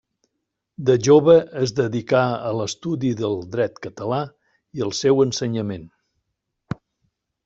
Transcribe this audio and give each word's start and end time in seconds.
Des 0.85 0.85
de 0.89 0.93
jove 1.07 1.33
es 1.63 1.73
dedicà 1.79 2.21
a 2.51 2.53
l'estudi 2.59 3.11
del 3.19 3.35
dret 3.57 3.77
català 3.83 4.21
i 4.79 4.85
al 4.87 4.95
seu 5.01 5.21
ensenyament. 5.27 5.85